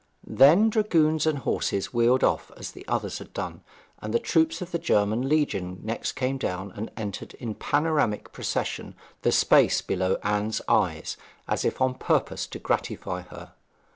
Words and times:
Then 0.25 0.71
dragoons 0.71 1.27
and 1.27 1.37
horses 1.37 1.93
wheeled 1.93 2.23
off 2.23 2.49
as 2.57 2.71
the 2.71 2.83
others 2.87 3.19
had 3.19 3.33
done; 3.33 3.61
and 3.99 4.19
troops 4.23 4.59
of 4.59 4.71
the 4.71 4.79
German 4.79 5.29
Legion 5.29 5.79
next 5.83 6.13
came 6.13 6.39
down 6.39 6.71
and 6.75 6.89
entered 6.97 7.35
in 7.35 7.53
panoramic 7.53 8.31
procession 8.31 8.95
the 9.21 9.31
space 9.31 9.79
below 9.83 10.17
Anne's 10.23 10.59
eyes, 10.67 11.17
as 11.47 11.63
if 11.63 11.79
on 11.79 11.93
purpose 11.93 12.47
to 12.47 12.57
gratify 12.57 13.21
her. 13.21 13.51